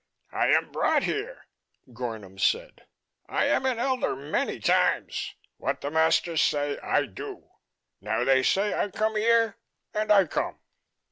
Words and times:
"I 0.31 0.47
am 0.47 0.71
brought 0.71 1.03
here," 1.03 1.45
Gornom 1.93 2.39
said. 2.39 2.87
"I 3.27 3.45
am 3.45 3.67
an 3.67 3.77
elder 3.77 4.15
many 4.15 4.59
times. 4.59 5.35
What 5.57 5.81
the 5.81 5.91
masters 5.91 6.41
say, 6.41 6.79
I 6.79 7.05
do. 7.05 7.51
Now 8.01 8.23
they 8.23 8.41
say 8.41 8.73
I 8.73 8.87
come 8.89 9.15
here, 9.15 9.57
and 9.93 10.11
I 10.11 10.25
come." 10.25 10.57